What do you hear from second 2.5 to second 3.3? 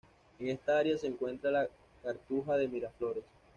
de Miraflores.